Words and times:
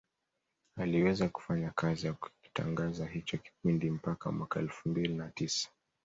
Aliweza 0.77 1.29
kufanya 1.29 1.71
kazi 1.71 2.07
ya 2.07 2.13
kukitangaza 2.13 3.05
hicho 3.07 3.37
kipindi 3.37 3.89
mpaka 3.89 4.31
mwaka 4.31 4.59
elfu 4.59 4.89
mbili 4.89 5.13
na 5.15 5.29
tisa 5.29 5.69